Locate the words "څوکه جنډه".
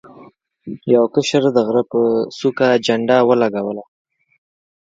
2.37-3.17